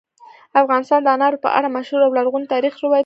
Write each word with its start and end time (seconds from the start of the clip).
افغانستان 0.61 0.99
د 1.03 1.07
انارو 1.15 1.41
په 1.43 1.49
اړه 1.57 1.67
مشهور 1.77 2.01
او 2.05 2.11
لرغوني 2.17 2.47
تاریخی 2.53 2.79
روایتونه 2.83 2.93
لري. 2.97 2.99